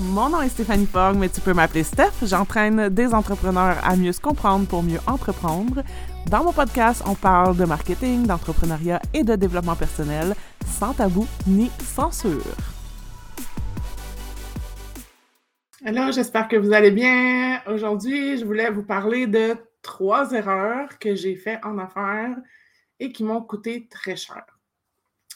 Mon 0.00 0.28
nom 0.28 0.42
est 0.42 0.50
Stéphanie 0.50 0.86
Fogg, 0.86 1.16
mais 1.16 1.30
tu 1.30 1.40
peux 1.40 1.54
m'appeler 1.54 1.82
Steph. 1.82 2.12
J'entraîne 2.22 2.90
des 2.90 3.14
entrepreneurs 3.14 3.78
à 3.82 3.96
mieux 3.96 4.12
se 4.12 4.20
comprendre 4.20 4.66
pour 4.66 4.82
mieux 4.82 5.00
entreprendre. 5.06 5.82
Dans 6.30 6.44
mon 6.44 6.52
podcast, 6.52 7.02
on 7.06 7.14
parle 7.14 7.56
de 7.56 7.64
marketing, 7.64 8.26
d'entrepreneuriat 8.26 9.00
et 9.14 9.24
de 9.24 9.36
développement 9.36 9.74
personnel, 9.74 10.34
sans 10.66 10.92
tabou 10.92 11.26
ni 11.46 11.70
censure. 11.80 12.42
Alors, 15.84 16.12
j'espère 16.12 16.48
que 16.48 16.56
vous 16.56 16.74
allez 16.74 16.90
bien. 16.90 17.62
Aujourd'hui, 17.66 18.36
je 18.36 18.44
voulais 18.44 18.70
vous 18.70 18.82
parler 18.82 19.26
de 19.26 19.56
trois 19.80 20.32
erreurs 20.32 20.98
que 20.98 21.14
j'ai 21.14 21.36
faites 21.36 21.64
en 21.64 21.78
affaires 21.78 22.36
et 23.00 23.12
qui 23.12 23.24
m'ont 23.24 23.40
coûté 23.40 23.88
très 23.88 24.16
cher. 24.16 24.44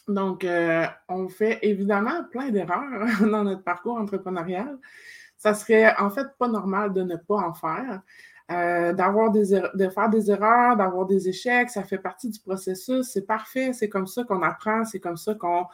Donc, 0.08 0.44
euh, 0.44 0.86
on 1.08 1.28
fait 1.28 1.58
évidemment 1.62 2.24
plein 2.30 2.50
d'erreurs 2.50 3.06
dans 3.20 3.44
notre 3.44 3.62
parcours 3.62 3.96
entrepreneurial. 3.96 4.78
Ça 5.36 5.54
serait 5.54 5.96
en 5.96 6.10
fait 6.10 6.26
pas 6.38 6.48
normal 6.48 6.92
de 6.92 7.02
ne 7.02 7.16
pas 7.16 7.36
en 7.36 7.54
faire. 7.54 8.02
Euh, 8.50 8.92
d'avoir 8.92 9.30
des 9.30 9.54
er-, 9.54 9.70
de 9.74 9.88
faire 9.88 10.10
des 10.10 10.30
erreurs, 10.30 10.76
d'avoir 10.76 11.06
des 11.06 11.28
échecs, 11.28 11.70
ça 11.70 11.84
fait 11.84 11.98
partie 11.98 12.28
du 12.28 12.40
processus. 12.40 13.08
C'est 13.08 13.26
parfait, 13.26 13.72
c'est 13.72 13.88
comme 13.88 14.08
ça 14.08 14.24
qu'on 14.24 14.42
apprend, 14.42 14.84
c'est 14.84 14.98
comme 14.98 15.16
ça 15.16 15.34
qu'on 15.34 15.66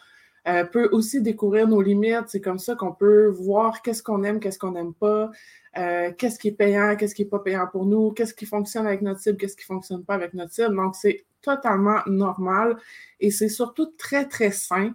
euh, 0.46 0.64
peut 0.64 0.88
aussi 0.92 1.22
découvrir 1.22 1.68
nos 1.68 1.80
limites, 1.80 2.28
c'est 2.28 2.40
comme 2.40 2.58
ça 2.58 2.74
qu'on 2.74 2.92
peut 2.92 3.26
voir 3.28 3.82
qu'est-ce 3.82 4.02
qu'on 4.02 4.22
aime, 4.22 4.40
qu'est-ce 4.40 4.58
qu'on 4.58 4.72
n'aime 4.72 4.94
pas, 4.94 5.30
qu'est-ce 5.74 6.38
qui 6.38 6.48
est 6.48 6.52
payant, 6.52 6.96
qu'est-ce 6.96 7.14
qui 7.14 7.22
n'est 7.22 7.28
pas 7.28 7.40
payant 7.40 7.66
pour 7.66 7.84
nous, 7.84 8.12
qu'est-ce 8.12 8.32
qui 8.32 8.46
fonctionne 8.46 8.86
avec 8.86 9.02
notre 9.02 9.20
cible, 9.20 9.36
qu'est-ce 9.36 9.56
qui 9.56 9.64
ne 9.70 9.74
fonctionne 9.74 10.04
pas 10.04 10.14
avec 10.14 10.32
notre 10.32 10.52
cible. 10.52 10.74
Donc, 10.74 10.94
c'est 10.94 11.26
totalement 11.42 12.00
normal 12.06 12.78
et 13.20 13.30
c'est 13.30 13.50
surtout 13.50 13.92
très, 13.98 14.26
très 14.26 14.50
sain 14.50 14.94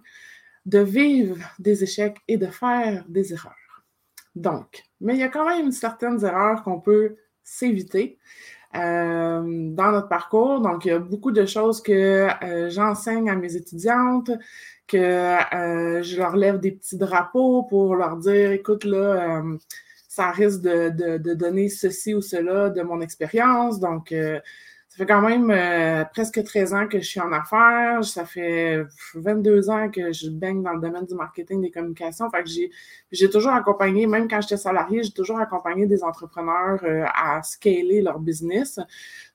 de 0.66 0.80
vivre 0.80 1.38
des 1.58 1.82
échecs 1.82 2.18
et 2.28 2.36
de 2.36 2.46
faire 2.46 3.04
des 3.08 3.32
erreurs. 3.32 3.54
Donc, 4.34 4.84
mais 5.00 5.14
il 5.14 5.20
y 5.20 5.24
a 5.24 5.28
quand 5.28 5.46
même 5.46 5.72
certaines 5.72 6.24
erreurs 6.24 6.62
qu'on 6.62 6.80
peut 6.80 7.16
s'éviter 7.42 8.18
euh, 8.22 8.61
dans 8.74 9.92
notre 9.92 10.08
parcours. 10.08 10.60
Donc, 10.60 10.84
il 10.84 10.88
y 10.88 10.92
a 10.92 10.98
beaucoup 10.98 11.32
de 11.32 11.44
choses 11.46 11.82
que 11.82 12.28
euh, 12.44 12.70
j'enseigne 12.70 13.28
à 13.30 13.36
mes 13.36 13.56
étudiantes, 13.56 14.30
que 14.86 14.96
euh, 14.96 16.02
je 16.02 16.16
leur 16.16 16.36
lève 16.36 16.58
des 16.58 16.72
petits 16.72 16.96
drapeaux 16.96 17.64
pour 17.64 17.94
leur 17.96 18.16
dire, 18.16 18.52
écoute, 18.52 18.84
là, 18.84 19.42
ça 20.08 20.30
risque 20.30 20.60
de, 20.62 21.18
de, 21.18 21.34
donner 21.34 21.68
ceci 21.68 22.14
ou 22.14 22.20
cela 22.20 22.70
de 22.70 22.82
mon 22.82 23.00
expérience. 23.00 23.80
Donc, 23.80 24.12
ça 24.92 24.98
fait 24.98 25.06
quand 25.06 25.22
même 25.22 25.50
euh, 25.50 26.04
presque 26.04 26.44
13 26.44 26.74
ans 26.74 26.86
que 26.86 27.00
je 27.00 27.06
suis 27.06 27.20
en 27.20 27.32
affaires. 27.32 28.04
Ça 28.04 28.26
fait 28.26 28.84
22 29.14 29.70
ans 29.70 29.88
que 29.88 30.12
je 30.12 30.28
baigne 30.28 30.62
dans 30.62 30.74
le 30.74 30.82
domaine 30.82 31.06
du 31.06 31.14
marketing 31.14 31.62
des 31.62 31.70
communications. 31.70 32.28
Fait 32.28 32.42
que 32.42 32.50
j'ai, 33.10 33.30
toujours 33.30 33.52
accompagné, 33.52 34.06
même 34.06 34.28
quand 34.28 34.42
j'étais 34.42 34.58
salarié, 34.58 35.02
j'ai 35.02 35.12
toujours 35.12 35.40
accompagné 35.40 35.86
des 35.86 36.04
entrepreneurs 36.04 36.78
euh, 36.84 37.06
à 37.14 37.42
scaler 37.42 38.02
leur 38.02 38.18
business. 38.18 38.78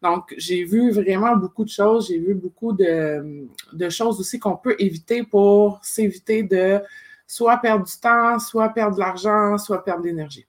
Donc, 0.03 0.31
j'ai 0.37 0.63
vu 0.63 0.91
vraiment 0.91 1.35
beaucoup 1.35 1.63
de 1.63 1.69
choses. 1.69 2.09
J'ai 2.09 2.19
vu 2.19 2.35
beaucoup 2.35 2.73
de, 2.73 3.47
de 3.73 3.89
choses 3.89 4.19
aussi 4.19 4.37
qu'on 4.37 4.57
peut 4.57 4.75
éviter 4.77 5.23
pour 5.23 5.79
s'éviter 5.81 6.43
de 6.43 6.83
soit 7.25 7.57
perdre 7.57 7.83
du 7.83 7.99
temps, 7.99 8.37
soit 8.37 8.69
perdre 8.69 8.93
de 8.93 8.99
l'argent, 8.99 9.57
soit 9.57 9.83
perdre 9.83 10.03
de 10.03 10.09
l'énergie. 10.09 10.45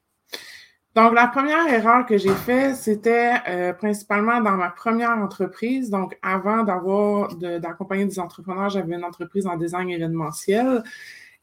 Donc, 0.99 1.15
la 1.15 1.29
première 1.29 1.73
erreur 1.73 2.05
que 2.07 2.19
j'ai 2.19 2.35
faite, 2.35 2.75
c'était 2.75 3.35
euh, 3.49 3.73
principalement 3.73 4.41
dans 4.41 4.57
ma 4.57 4.71
première 4.71 5.13
entreprise. 5.13 5.91
Donc, 5.91 6.19
avant 6.23 6.65
d'avoir 6.65 7.37
d'accompagner 7.37 8.05
des 8.05 8.19
entrepreneurs, 8.19 8.69
j'avais 8.69 8.97
une 8.97 9.05
entreprise 9.05 9.47
en 9.47 9.57
design 9.57 9.91
événementiel. 9.91 10.83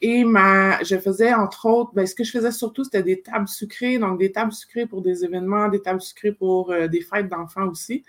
Et 0.01 0.25
ma, 0.25 0.83
je 0.83 0.97
faisais, 0.97 1.33
entre 1.33 1.67
autres, 1.67 1.91
ben, 1.93 2.05
ce 2.05 2.13
que 2.13 2.25
je 2.25 2.31
faisais 2.31 2.51
surtout, 2.51 2.83
c'était 2.83 3.01
des 3.01 3.21
tables 3.21 3.47
sucrées, 3.47 3.97
donc 3.97 4.19
des 4.19 4.33
tables 4.33 4.51
sucrées 4.51 4.87
pour 4.87 5.01
des 5.01 5.23
événements, 5.23 5.69
des 5.69 5.81
tables 5.81 6.01
sucrées 6.01 6.33
pour 6.33 6.71
euh, 6.71 6.89
des 6.89 6.99
fêtes 6.99 7.29
d'enfants 7.29 7.69
aussi. 7.69 8.03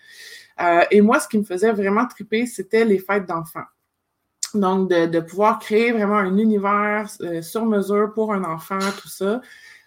Euh, 0.61 0.83
et 0.91 1.01
moi, 1.01 1.21
ce 1.21 1.29
qui 1.29 1.39
me 1.39 1.45
faisait 1.45 1.71
vraiment 1.71 2.09
triper, 2.09 2.47
c'était 2.47 2.85
les 2.85 2.99
fêtes 2.99 3.27
d'enfants. 3.27 3.69
Donc, 4.53 4.91
de, 4.91 5.07
de, 5.07 5.21
pouvoir 5.21 5.61
créer 5.61 5.93
vraiment 5.93 6.19
un 6.19 6.39
univers 6.39 7.09
sur 7.41 7.67
mesure 7.67 8.13
pour 8.15 8.33
un 8.33 8.43
enfant, 8.43 8.81
tout 9.01 9.09
ça. 9.09 9.41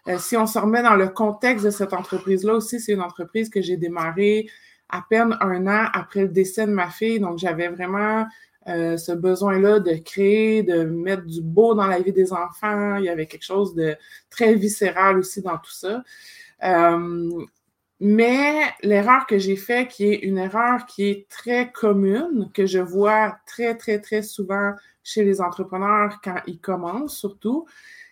Euh, 0.07 0.17
si 0.17 0.37
on 0.37 0.45
se 0.45 0.57
remet 0.57 0.81
dans 0.81 0.95
le 0.95 1.09
contexte 1.09 1.65
de 1.65 1.71
cette 1.71 1.93
entreprise-là 1.93 2.55
aussi, 2.55 2.79
c'est 2.79 2.93
une 2.93 3.01
entreprise 3.01 3.49
que 3.49 3.61
j'ai 3.61 3.77
démarrée 3.77 4.47
à 4.89 5.03
peine 5.07 5.37
un 5.41 5.67
an 5.67 5.87
après 5.93 6.21
le 6.21 6.29
décès 6.29 6.65
de 6.65 6.71
ma 6.71 6.89
fille. 6.89 7.19
Donc, 7.19 7.37
j'avais 7.37 7.67
vraiment 7.67 8.25
euh, 8.67 8.97
ce 8.97 9.11
besoin-là 9.11 9.79
de 9.79 9.95
créer, 9.95 10.63
de 10.63 10.83
mettre 10.83 11.25
du 11.25 11.41
beau 11.41 11.73
dans 11.73 11.87
la 11.87 11.99
vie 11.99 12.11
des 12.11 12.33
enfants. 12.33 12.95
Il 12.95 13.05
y 13.05 13.09
avait 13.09 13.25
quelque 13.25 13.45
chose 13.45 13.75
de 13.75 13.95
très 14.29 14.53
viscéral 14.55 15.17
aussi 15.17 15.41
dans 15.41 15.57
tout 15.57 15.71
ça. 15.71 16.03
Euh, 16.63 17.29
mais 18.01 18.61
l'erreur 18.81 19.25
que 19.27 19.37
j'ai 19.37 19.55
faite, 19.55 19.89
qui 19.89 20.05
est 20.05 20.19
une 20.19 20.37
erreur 20.37 20.85
qui 20.85 21.09
est 21.09 21.27
très 21.29 21.71
commune, 21.71 22.49
que 22.53 22.65
je 22.65 22.79
vois 22.79 23.37
très, 23.45 23.75
très, 23.75 23.99
très 23.99 24.21
souvent 24.21 24.73
chez 25.03 25.23
les 25.23 25.41
entrepreneurs 25.41 26.19
quand 26.23 26.37
ils 26.47 26.59
commencent 26.59 27.17
surtout, 27.17 27.65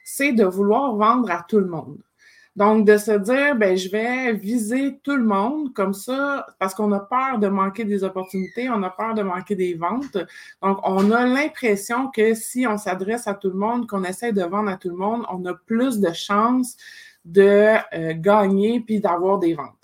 c'est 0.10 0.32
de 0.32 0.46
vouloir 0.46 0.96
vendre 0.96 1.30
à 1.30 1.44
tout 1.50 1.60
le 1.60 1.68
monde. 1.68 1.98
Donc, 2.56 2.88
de 2.88 2.96
se 2.96 3.12
dire, 3.12 3.58
ben, 3.58 3.76
je 3.76 3.90
vais 3.90 4.32
viser 4.32 5.00
tout 5.04 5.18
le 5.18 5.26
monde 5.26 5.74
comme 5.74 5.94
ça, 5.94 6.48
parce 6.60 6.74
qu'on 6.74 6.94
a 6.94 7.02
peur 7.02 7.40
de 7.40 7.50
manquer 7.50 7.84
des 7.84 8.06
opportunités, 8.06 8.70
on 8.70 8.82
a 8.84 8.90
peur 8.90 9.14
de 9.16 9.22
manquer 9.22 9.56
des 9.56 9.74
ventes. 9.74 10.18
Donc, 10.64 10.80
on 10.84 11.12
a 11.12 11.26
l'impression 11.26 12.10
que 12.10 12.34
si 12.36 12.66
on 12.66 12.78
s'adresse 12.78 13.28
à 13.28 13.34
tout 13.34 13.50
le 13.50 13.58
monde, 13.58 13.86
qu'on 13.86 14.06
essaie 14.06 14.32
de 14.32 14.44
vendre 14.44 14.70
à 14.70 14.78
tout 14.78 14.90
le 14.90 14.96
monde, 14.96 15.26
on 15.30 15.46
a 15.46 15.54
plus 15.54 16.00
de 16.00 16.14
chances 16.14 16.78
de 17.26 17.76
euh, 17.94 18.14
gagner 18.16 18.80
puis 18.80 19.02
d'avoir 19.02 19.40
des 19.40 19.56
ventes. 19.56 19.77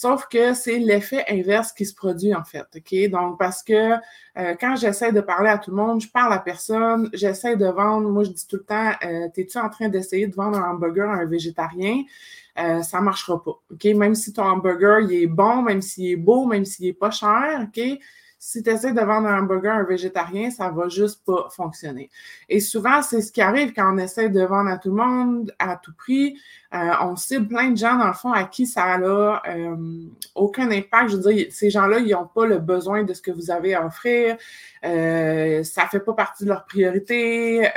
Sauf 0.00 0.28
que 0.28 0.54
c'est 0.54 0.78
l'effet 0.78 1.26
inverse 1.28 1.74
qui 1.74 1.84
se 1.84 1.94
produit 1.94 2.34
en 2.34 2.42
fait. 2.42 2.64
OK? 2.74 3.10
Donc, 3.10 3.38
parce 3.38 3.62
que 3.62 3.96
euh, 4.38 4.54
quand 4.58 4.74
j'essaie 4.76 5.12
de 5.12 5.20
parler 5.20 5.50
à 5.50 5.58
tout 5.58 5.72
le 5.72 5.76
monde, 5.76 6.00
je 6.00 6.08
parle 6.08 6.32
à 6.32 6.38
personne, 6.38 7.10
j'essaie 7.12 7.54
de 7.54 7.66
vendre, 7.66 8.08
moi 8.08 8.24
je 8.24 8.30
dis 8.30 8.46
tout 8.48 8.56
le 8.56 8.64
temps, 8.64 8.92
euh, 9.04 9.28
t'es-tu 9.34 9.58
en 9.58 9.68
train 9.68 9.90
d'essayer 9.90 10.26
de 10.26 10.34
vendre 10.34 10.56
un 10.56 10.70
hamburger 10.70 11.06
à 11.10 11.16
un 11.16 11.26
végétarien? 11.26 12.04
Euh, 12.58 12.80
ça 12.80 13.00
ne 13.00 13.04
marchera 13.04 13.44
pas. 13.44 13.60
OK? 13.70 13.84
Même 13.94 14.14
si 14.14 14.32
ton 14.32 14.44
hamburger 14.44 15.00
il 15.00 15.12
est 15.24 15.26
bon, 15.26 15.60
même 15.60 15.82
s'il 15.82 16.06
est 16.06 16.16
beau, 16.16 16.46
même 16.46 16.64
s'il 16.64 16.86
n'est 16.86 16.94
pas 16.94 17.10
cher, 17.10 17.66
OK? 17.68 17.98
Si 18.42 18.62
tu 18.62 18.70
essaies 18.70 18.94
de 18.94 19.00
vendre 19.02 19.28
un 19.28 19.42
hamburger 19.42 19.70
à 19.70 19.76
un 19.76 19.84
végétarien, 19.84 20.50
ça 20.50 20.70
va 20.70 20.88
juste 20.88 21.22
pas 21.26 21.48
fonctionner. 21.50 22.10
Et 22.48 22.58
souvent, 22.58 23.02
c'est 23.02 23.20
ce 23.20 23.30
qui 23.30 23.42
arrive 23.42 23.74
quand 23.74 23.94
on 23.94 23.98
essaie 23.98 24.30
de 24.30 24.40
vendre 24.40 24.70
à 24.70 24.78
tout 24.78 24.88
le 24.88 24.96
monde, 24.96 25.54
à 25.58 25.76
tout 25.76 25.92
prix. 25.92 26.38
Euh, 26.72 26.90
on 27.02 27.16
cible 27.16 27.48
plein 27.48 27.68
de 27.68 27.76
gens, 27.76 27.98
dans 27.98 28.06
le 28.06 28.14
fond, 28.14 28.32
à 28.32 28.44
qui 28.44 28.66
ça 28.66 28.96
n'a 28.96 29.42
euh, 29.46 29.76
aucun 30.34 30.70
impact. 30.70 31.10
Je 31.10 31.16
veux 31.16 31.34
dire, 31.34 31.48
ces 31.50 31.68
gens-là, 31.68 31.98
ils 31.98 32.12
n'ont 32.12 32.26
pas 32.26 32.46
le 32.46 32.56
besoin 32.56 33.02
de 33.02 33.12
ce 33.12 33.20
que 33.20 33.30
vous 33.30 33.50
avez 33.50 33.74
à 33.74 33.84
offrir. 33.84 34.38
Euh, 34.86 35.62
ça 35.62 35.84
ne 35.84 35.88
fait 35.88 36.00
pas 36.00 36.14
partie 36.14 36.44
de 36.44 36.48
leur 36.48 36.64
priorité. 36.64 37.68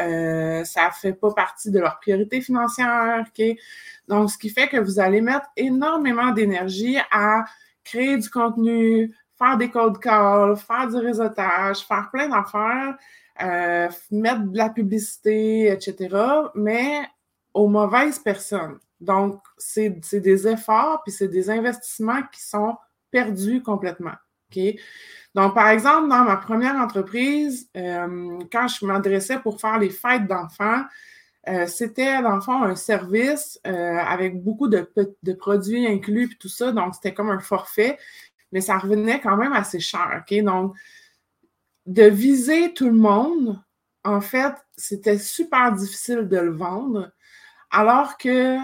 ça 0.63 0.87
ne 0.87 0.93
fait 0.93 1.13
pas 1.13 1.33
partie 1.33 1.71
de 1.71 1.79
leur 1.79 1.99
priorité 1.99 2.39
financière. 2.39 3.25
OK? 3.27 3.45
Donc, 4.07 4.31
ce 4.31 4.37
qui 4.37 4.49
fait 4.49 4.69
que 4.69 4.77
vous 4.77 5.01
allez 5.01 5.19
mettre 5.19 5.47
énormément 5.57 6.31
d'énergie 6.31 6.97
à 7.11 7.43
créer 7.83 8.17
du 8.17 8.29
contenu, 8.29 9.13
faire 9.43 9.57
des 9.57 9.69
cold 9.69 9.99
calls, 9.99 10.55
faire 10.55 10.87
du 10.87 10.97
réseautage, 10.97 11.79
faire 11.79 12.09
plein 12.11 12.29
d'affaires, 12.29 12.95
euh, 13.41 13.89
mettre 14.11 14.43
de 14.43 14.57
la 14.57 14.69
publicité, 14.69 15.71
etc., 15.71 16.15
mais 16.55 17.01
aux 17.53 17.67
mauvaises 17.67 18.19
personnes. 18.19 18.77
Donc, 19.01 19.41
c'est 19.57 19.99
des 20.13 20.47
efforts, 20.47 21.01
puis 21.03 21.11
c'est 21.11 21.27
des 21.27 21.49
investissements 21.49 22.21
qui 22.31 22.41
sont 22.41 22.77
perdus 23.11 23.61
complètement. 23.61 24.13
OK? 24.49 24.61
Donc, 25.35 25.55
par 25.55 25.67
exemple, 25.69 26.07
dans 26.09 26.23
ma 26.23 26.37
première 26.37 26.75
entreprise, 26.75 27.69
euh, 27.75 28.39
quand 28.51 28.67
je 28.67 28.85
m'adressais 28.85 29.39
pour 29.39 29.59
faire 29.59 29.77
les 29.77 29.89
fêtes 29.89 30.25
d'enfants, 30.27 30.83
euh, 31.49 31.67
c'était, 31.67 32.21
dans 32.21 32.35
le 32.35 32.41
fond, 32.41 32.63
un 32.63 32.75
service 32.75 33.59
avec 33.65 34.41
beaucoup 34.41 34.69
de, 34.69 34.89
de 35.23 35.33
produits 35.33 35.85
inclus 35.85 36.31
et 36.31 36.37
tout 36.37 36.47
ça. 36.47 36.71
Donc, 36.71 36.95
c'était 36.95 37.13
comme 37.13 37.29
un 37.29 37.39
forfait 37.39 37.97
mais 38.53 38.61
ça 38.61 38.77
revenait 38.77 39.19
quand 39.19 39.35
même 39.35 39.51
assez 39.51 39.79
cher. 39.79 40.23
Donc, 40.43 40.75
de 41.87 42.03
viser 42.03 42.73
tout 42.73 42.85
le 42.85 42.95
monde, 42.95 43.61
en 44.05 44.21
fait, 44.21 44.53
c'était 44.77 45.17
super 45.17 45.73
difficile 45.73 46.27
de 46.29 46.37
le 46.37 46.51
vendre. 46.51 47.11
Alors 47.71 48.17
que 48.17 48.57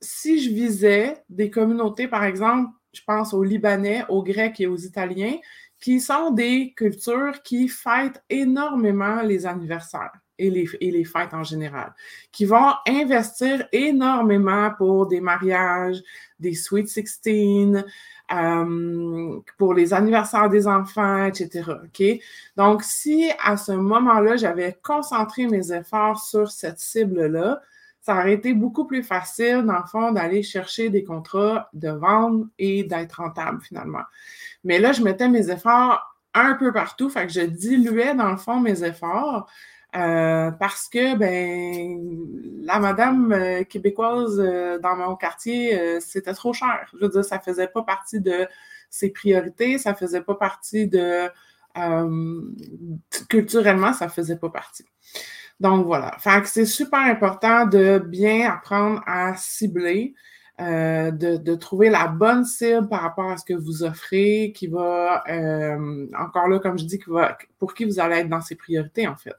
si 0.00 0.42
je 0.42 0.50
visais 0.50 1.24
des 1.30 1.50
communautés, 1.50 2.06
par 2.06 2.24
exemple, 2.24 2.70
je 2.92 3.00
pense 3.06 3.32
aux 3.32 3.42
Libanais, 3.42 4.04
aux 4.10 4.22
Grecs 4.22 4.60
et 4.60 4.66
aux 4.66 4.76
Italiens, 4.76 5.36
qui 5.80 6.00
sont 6.00 6.30
des 6.30 6.74
cultures 6.74 7.42
qui 7.42 7.66
fêtent 7.66 8.22
énormément 8.28 9.22
les 9.22 9.46
anniversaires 9.46 10.12
et 10.38 10.50
les, 10.50 10.68
et 10.80 10.90
les 10.90 11.04
fêtes 11.04 11.32
en 11.32 11.44
général, 11.44 11.94
qui 12.32 12.44
vont 12.44 12.74
investir 12.86 13.66
énormément 13.72 14.70
pour 14.76 15.06
des 15.06 15.20
mariages, 15.20 16.02
des 16.38 16.54
Sweet 16.54 16.88
16, 16.88 17.84
euh, 18.32 19.40
pour 19.58 19.74
les 19.74 19.92
anniversaires 19.92 20.48
des 20.48 20.66
enfants, 20.66 21.24
etc. 21.24 21.62
Donc, 22.56 22.82
si 22.82 23.30
à 23.44 23.56
ce 23.56 23.72
moment-là, 23.72 24.36
j'avais 24.36 24.78
concentré 24.82 25.46
mes 25.46 25.72
efforts 25.72 26.22
sur 26.22 26.50
cette 26.50 26.78
cible-là, 26.78 27.60
ça 28.00 28.14
aurait 28.14 28.34
été 28.34 28.54
beaucoup 28.54 28.86
plus 28.86 29.02
facile, 29.02 29.62
dans 29.66 29.78
le 29.78 29.86
fond, 29.86 30.12
d'aller 30.12 30.42
chercher 30.42 30.88
des 30.88 31.04
contrats, 31.04 31.68
de 31.74 31.90
vendre 31.90 32.46
et 32.58 32.82
d'être 32.84 33.20
rentable 33.20 33.60
finalement. 33.60 34.04
Mais 34.64 34.78
là, 34.78 34.92
je 34.92 35.02
mettais 35.02 35.28
mes 35.28 35.50
efforts 35.50 36.00
un 36.34 36.54
peu 36.54 36.72
partout, 36.72 37.10
fait 37.10 37.26
que 37.26 37.32
je 37.32 37.40
diluais 37.42 38.14
dans 38.14 38.30
le 38.30 38.36
fond 38.36 38.60
mes 38.60 38.84
efforts. 38.84 39.50
Euh, 39.96 40.52
parce 40.52 40.88
que 40.88 41.16
ben 41.16 41.98
la 42.62 42.78
madame 42.78 43.32
euh, 43.32 43.64
québécoise 43.64 44.38
euh, 44.38 44.78
dans 44.78 44.94
mon 44.94 45.16
quartier, 45.16 46.00
c'était 46.00 46.34
trop 46.34 46.52
cher. 46.52 46.88
Je 46.92 46.98
veux 47.04 47.08
dire, 47.08 47.24
ça 47.24 47.40
faisait 47.40 47.66
pas 47.66 47.82
partie 47.82 48.20
de 48.20 48.46
ses 48.88 49.10
priorités, 49.10 49.78
ça 49.78 49.94
faisait 49.94 50.20
pas 50.20 50.36
partie 50.36 50.86
de 50.86 51.28
culturellement, 53.28 53.92
ça 53.92 54.08
faisait 54.08 54.36
pas 54.36 54.50
partie. 54.50 54.84
Donc 55.58 55.86
voilà. 55.86 56.16
Fait 56.18 56.40
que 56.40 56.48
c'est 56.48 56.66
super 56.66 57.00
important 57.00 57.66
de 57.66 57.98
bien 57.98 58.50
apprendre 58.50 59.02
à 59.06 59.34
cibler, 59.36 60.14
euh, 60.60 61.10
de, 61.10 61.54
trouver 61.54 61.88
la 61.88 62.06
bonne 62.06 62.44
cible 62.44 62.88
par 62.88 63.00
rapport 63.02 63.30
à 63.30 63.38
ce 63.38 63.44
que 63.44 63.54
vous 63.54 63.82
offrez, 63.82 64.52
qui 64.54 64.66
va, 64.66 65.24
euh, 65.28 66.06
encore 66.18 66.48
là, 66.48 66.58
comme 66.58 66.78
je 66.78 66.84
dis, 66.84 66.98
qui 66.98 67.08
va, 67.08 67.38
pour 67.58 67.72
qui 67.72 67.84
vous 67.86 67.98
allez 67.98 68.16
être 68.16 68.28
dans 68.28 68.42
ses 68.42 68.56
priorités, 68.56 69.08
en 69.08 69.16
fait. 69.16 69.34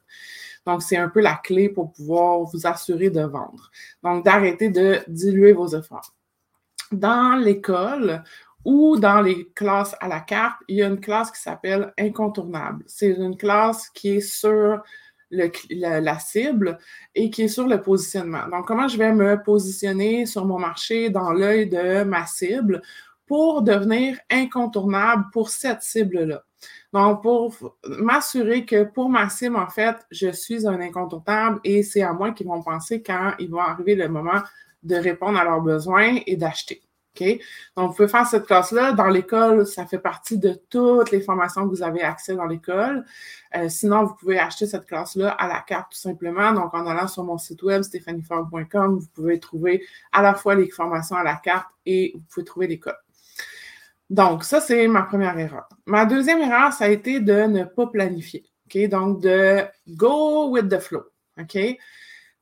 Donc, 0.66 0.82
c'est 0.82 0.98
un 0.98 1.10
peu 1.10 1.22
la 1.22 1.36
clé 1.36 1.70
pour 1.70 1.92
pouvoir 1.92 2.40
vous 2.42 2.66
assurer 2.66 3.10
de 3.10 3.22
vendre. 3.22 3.70
Donc, 4.04 4.26
d'arrêter 4.26 4.70
de 4.70 5.00
diluer 5.08 5.54
vos 5.54 5.68
efforts. 5.68 6.14
Dans 6.92 7.36
l'école 7.36 8.24
ou 8.66 8.98
dans 8.98 9.22
les 9.22 9.50
classes 9.50 9.96
à 10.00 10.08
la 10.08 10.22
carte, 10.22 10.58
il 10.68 10.78
y 10.78 10.84
a 10.84 10.88
une 10.88 11.00
classe 11.00 11.32
qui 11.32 11.42
s'appelle 11.42 11.94
incontournable. 12.00 12.84
C'est 12.88 13.12
une 13.12 13.38
classe 13.38 13.90
qui 13.90 14.18
est 14.18 14.22
sur 14.22 14.82
la, 15.32 16.20
cible 16.20 16.78
et 17.16 17.30
qui 17.30 17.44
est 17.44 17.48
sur 17.48 17.68
le 17.68 17.82
positionnement. 17.82 18.48
Donc, 18.50 18.68
comment 18.68 18.88
je 18.88 18.98
vais 18.98 19.14
me 19.14 19.42
positionner 19.42 20.26
sur 20.26 20.46
mon 20.46 20.60
marché 20.60 21.10
dans 21.10 21.32
l'œil 21.32 21.70
de 21.70 22.04
ma 22.04 22.26
cible 22.26 22.82
pour 23.26 23.62
devenir 23.62 24.18
incontournable 24.30 25.26
pour 25.32 25.50
cette 25.50 25.82
cible-là? 25.82 26.44
Donc, 26.94 27.24
pour 27.24 27.56
m'assurer 27.86 28.66
que 28.66 28.84
pour 28.84 29.10
ma 29.10 29.30
cible, 29.30 29.56
en 29.56 29.70
fait, 29.70 29.96
je 30.12 30.32
suis 30.32 30.68
un 30.68 30.80
incontournable 30.82 31.60
et 31.64 31.84
c'est 31.84 32.02
à 32.02 32.14
moi 32.14 32.32
qu'ils 32.32 32.48
vont 32.48 32.62
penser 32.62 33.02
quand 33.02 33.34
il 33.40 33.50
va 33.50 33.70
arriver 33.70 33.96
le 33.96 34.10
moment 34.10 34.42
de 34.84 34.96
répondre 34.96 35.40
à 35.40 35.44
leurs 35.44 35.62
besoins 35.62 36.18
et 36.26 36.36
d'acheter. 36.36 36.82
OK? 37.14 37.40
Donc, 37.76 37.90
vous 37.90 37.96
pouvez 37.96 38.08
faire 38.08 38.26
cette 38.26 38.46
classe-là. 38.46 38.94
Dans 38.94 39.08
l'école, 39.08 39.68
ça 39.68 39.86
fait 39.86 40.00
partie 40.00 40.38
de 40.38 40.54
toutes 40.70 41.12
les 41.12 41.22
formations 41.22 41.64
que 41.64 41.70
vous 41.70 41.84
avez 41.84 42.02
accès 42.02 42.36
dans 42.36 42.46
l'école. 42.46 43.06
Euh, 43.56 43.68
sinon, 43.70 44.06
vous 44.06 44.16
pouvez 44.16 44.40
acheter 44.40 44.66
cette 44.66 44.86
classe-là 44.86 45.32
à 45.32 45.48
la 45.48 45.60
carte 45.60 45.92
tout 45.92 46.00
simplement. 46.00 46.54
Donc, 46.54 46.74
en 46.74 46.86
allant 46.88 47.08
sur 47.08 47.24
mon 47.24 47.38
site 47.38 47.64
web, 47.64 47.82
stéphaniefort.com, 47.82 49.00
vous 49.00 49.08
pouvez 49.14 49.40
trouver 49.40 49.86
à 50.12 50.22
la 50.22 50.36
fois 50.36 50.56
les 50.56 50.70
formations 50.70 51.18
à 51.18 51.24
la 51.24 51.36
carte 51.36 51.68
et 51.86 52.14
vous 52.16 52.24
pouvez 52.30 52.46
trouver 52.46 52.68
les 52.68 52.80
codes. 52.80 52.96
Donc, 54.10 54.44
ça, 54.44 54.62
c'est 54.62 54.88
ma 54.88 55.04
première 55.04 55.38
erreur. 55.38 55.68
Ma 55.86 56.06
deuxième 56.06 56.40
erreur, 56.40 56.74
ça 56.74 56.86
a 56.86 56.90
été 56.90 57.20
de 57.20 57.44
ne 57.44 57.64
pas 57.64 57.88
planifier. 57.88 58.46
OK? 58.68 58.90
Donc, 58.90 59.22
de 59.22 59.64
go 59.90 60.50
with 60.50 60.70
the 60.70 60.80
flow. 60.80 61.04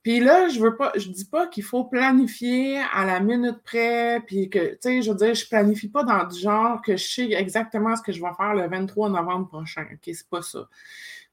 Puis 0.01 0.21
là, 0.21 0.47
je 0.47 0.59
veux 0.61 0.77
pas, 0.77 0.93
je 0.95 1.09
dis 1.09 1.25
pas 1.25 1.47
qu'il 1.47 1.63
faut 1.63 1.83
planifier 1.83 2.79
à 2.93 3.05
la 3.05 3.19
minute 3.19 3.61
près, 3.65 4.21
puis 4.25 4.49
que, 4.49 4.71
tu 4.71 4.77
sais, 4.79 5.01
je 5.01 5.11
veux 5.11 5.17
dire, 5.17 5.35
je 5.35 5.47
planifie 5.47 5.89
pas 5.89 6.03
dans 6.03 6.25
du 6.25 6.39
genre 6.39 6.81
que 6.81 6.95
je 6.95 7.05
sais 7.05 7.31
exactement 7.33 7.95
ce 7.97 8.01
que 8.01 8.13
je 8.13 8.21
vais 8.21 8.33
faire 8.37 8.53
le 8.55 8.67
23 8.69 9.09
novembre 9.09 9.47
prochain. 9.49 9.85
OK, 9.91 9.99
c'est 10.05 10.29
pas 10.29 10.41
ça. 10.41 10.69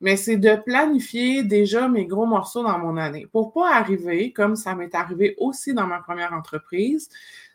Mais 0.00 0.16
c'est 0.16 0.36
de 0.36 0.56
planifier 0.56 1.42
déjà 1.42 1.88
mes 1.88 2.06
gros 2.06 2.26
morceaux 2.26 2.62
dans 2.62 2.78
mon 2.78 2.96
année 2.96 3.26
pour 3.32 3.52
pas 3.52 3.72
arriver, 3.74 4.32
comme 4.32 4.56
ça 4.56 4.74
m'est 4.74 4.94
arrivé 4.94 5.34
aussi 5.38 5.72
dans 5.72 5.86
ma 5.86 6.00
première 6.00 6.32
entreprise, 6.32 7.08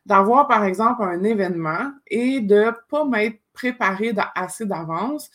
d'avoir, 0.06 0.48
par 0.48 0.64
exemple, 0.64 1.04
un 1.04 1.24
événement 1.24 1.92
et 2.08 2.40
de 2.40 2.72
pas 2.90 3.06
m'être 3.06 3.40
préparé 3.54 4.14
assez 4.34 4.66
d'avance. 4.66 5.30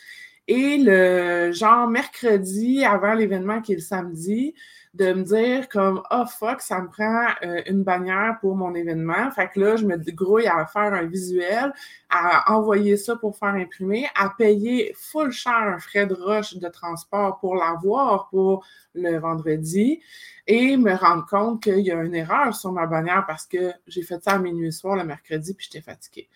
Et 0.48 0.78
le 0.78 1.52
genre 1.52 1.88
mercredi 1.88 2.84
avant 2.84 3.14
l'événement 3.14 3.60
qui 3.60 3.72
est 3.72 3.76
le 3.76 3.80
samedi, 3.82 4.54
de 4.96 5.12
me 5.12 5.22
dire 5.24 5.68
comme 5.68 6.02
oh 6.10 6.24
fuck, 6.26 6.62
ça 6.62 6.80
me 6.80 6.88
prend 6.88 7.26
euh, 7.44 7.60
une 7.66 7.82
bannière 7.82 8.38
pour 8.40 8.56
mon 8.56 8.74
événement. 8.74 9.30
Fait 9.30 9.48
que 9.48 9.60
là, 9.60 9.76
je 9.76 9.84
me 9.84 9.96
grouille 9.96 10.46
à 10.46 10.64
faire 10.66 10.94
un 10.94 11.04
visuel, 11.04 11.72
à 12.08 12.54
envoyer 12.54 12.96
ça 12.96 13.16
pour 13.16 13.36
faire 13.36 13.54
imprimer, 13.54 14.06
à 14.14 14.30
payer 14.30 14.94
full 14.96 15.30
cher 15.32 15.52
un 15.52 15.78
frais 15.78 16.06
de 16.06 16.14
roche 16.14 16.54
de 16.56 16.68
transport 16.68 17.38
pour 17.38 17.56
l'avoir 17.56 18.28
pour 18.30 18.64
le 18.94 19.18
vendredi 19.18 20.00
et 20.46 20.76
me 20.76 20.94
rendre 20.94 21.26
compte 21.26 21.62
qu'il 21.62 21.80
y 21.80 21.90
a 21.90 22.02
une 22.02 22.14
erreur 22.14 22.54
sur 22.54 22.72
ma 22.72 22.86
bannière 22.86 23.24
parce 23.26 23.46
que 23.46 23.72
j'ai 23.86 24.02
fait 24.02 24.22
ça 24.22 24.32
à 24.32 24.38
minuit 24.38 24.72
soir 24.72 24.96
le 24.96 25.04
mercredi 25.04 25.52
puis 25.52 25.68
j'étais 25.70 25.84
fatiguée. 25.84 26.28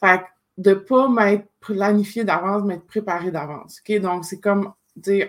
Fait 0.00 0.20
que 0.20 0.24
de 0.58 0.74
pas 0.74 1.08
m'être 1.08 1.48
planifié 1.60 2.24
d'avance, 2.24 2.64
m'être 2.64 2.86
préparé 2.86 3.30
d'avance. 3.30 3.80
OK? 3.80 3.98
Donc, 4.00 4.24
c'est 4.24 4.40
comme 4.40 4.72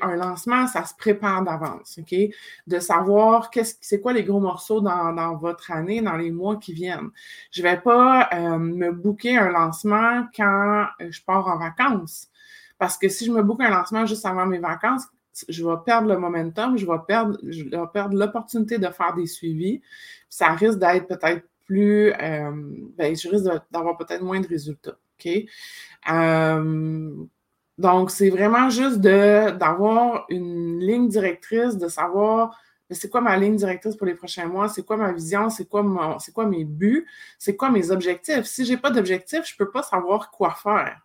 un 0.01 0.15
lancement, 0.15 0.67
ça 0.67 0.83
se 0.85 0.93
prépare 0.95 1.43
d'avance, 1.43 1.99
OK? 1.99 2.15
De 2.67 2.79
savoir 2.79 3.49
qu'est-ce, 3.49 3.75
c'est 3.81 4.01
quoi 4.01 4.13
les 4.13 4.23
gros 4.23 4.39
morceaux 4.39 4.81
dans, 4.81 5.35
votre 5.37 5.71
année, 5.71 6.01
dans 6.01 6.17
les 6.17 6.31
mois 6.31 6.57
qui 6.57 6.73
viennent. 6.73 7.09
Je 7.51 7.61
ne 7.61 7.67
vais 7.67 7.79
pas 7.79 8.29
euh, 8.33 8.57
me 8.57 8.91
booker 8.91 9.37
un 9.37 9.49
lancement 9.49 10.25
quand 10.35 10.85
euh, 11.01 11.11
je 11.11 11.21
pars 11.23 11.47
en 11.47 11.57
vacances. 11.57 12.27
Parce 12.77 12.97
que 12.97 13.09
si 13.09 13.25
je 13.25 13.31
me 13.31 13.43
boucle 13.43 13.63
un 13.63 13.69
lancement 13.69 14.05
juste 14.05 14.25
avant 14.25 14.45
mes 14.45 14.59
vacances, 14.59 15.03
je 15.47 15.65
vais 15.65 15.75
perdre 15.85 16.07
le 16.07 16.17
momentum, 16.17 16.77
je 16.77 16.85
vais 16.85 16.99
perdre, 17.07 17.37
je 17.43 17.63
vais 17.63 17.87
perdre 17.93 18.17
l'opportunité 18.17 18.77
de 18.77 18.87
faire 18.87 19.13
des 19.13 19.27
suivis. 19.27 19.81
Ça 20.29 20.49
risque 20.49 20.79
d'être 20.79 21.07
peut-être 21.07 21.45
plus, 21.65 22.11
euh, 22.13 22.51
ben, 22.97 23.15
je 23.15 23.29
risque 23.29 23.45
d'avoir 23.71 23.97
peut-être 23.97 24.23
moins 24.23 24.39
de 24.39 24.47
résultats. 24.47 24.97
OK? 25.19 25.45
Donc, 27.77 28.11
c'est 28.11 28.29
vraiment 28.29 28.69
juste 28.69 28.99
d'avoir 28.99 30.25
une 30.29 30.79
ligne 30.79 31.07
directrice, 31.07 31.77
de 31.77 31.87
savoir 31.87 32.57
c'est 32.91 33.09
quoi 33.09 33.21
ma 33.21 33.37
ligne 33.37 33.55
directrice 33.55 33.95
pour 33.95 34.07
les 34.07 34.15
prochains 34.15 34.47
mois, 34.47 34.67
c'est 34.67 34.83
quoi 34.83 34.97
ma 34.97 35.11
vision, 35.11 35.49
c'est 35.49 35.65
quoi, 35.69 35.85
quoi 36.33 36.45
mes 36.45 36.65
buts, 36.65 37.07
c'est 37.37 37.55
quoi 37.55 37.69
mes 37.69 37.91
objectifs? 37.91 38.45
Si 38.45 38.65
je 38.65 38.71
n'ai 38.71 38.77
pas 38.77 38.89
d'objectif, 38.89 39.41
je 39.45 39.53
ne 39.53 39.57
peux 39.57 39.69
pas 39.69 39.83
savoir 39.83 40.31
quoi 40.31 40.55
faire. 40.55 40.99